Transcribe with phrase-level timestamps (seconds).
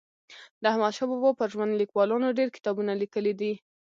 [0.61, 3.53] د احمدشاه بابا پر ژوند لیکوالانو ډېر کتابونه لیکلي دي.